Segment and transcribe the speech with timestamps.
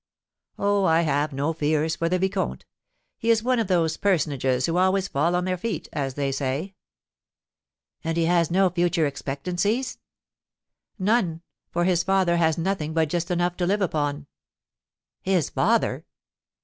[0.57, 2.65] Oh, I have no fears for the vicomte!
[3.19, 6.73] He is one of those personages who always fall on their feet, as they say."
[8.03, 9.99] "And he has no future expectancies?"
[10.97, 14.25] "None; for his father has nothing but just enough to live upon."
[15.21, 16.07] "His father?"